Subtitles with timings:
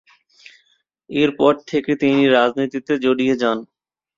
[1.09, 3.57] এরপর থেকে তিনি রাজনীতিতে জড়িয়ে যান।